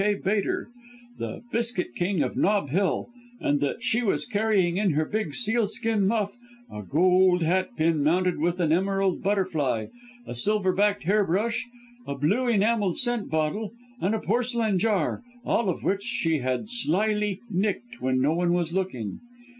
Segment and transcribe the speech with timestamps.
[0.01, 0.15] K.
[0.15, 0.71] Bater,
[1.19, 3.09] the Biscuit King of Nob Hill,
[3.39, 6.35] and that she was carrying in her big seal skin muff
[6.73, 9.89] a gold hatpin mounted with an emerald butterfly,
[10.25, 11.67] a silver backed hair brush,
[12.07, 17.39] a blue enamelled scent bottle, and a porcelain jar, all of which she had slyly
[17.51, 19.19] 'nicked,' when no one was looking.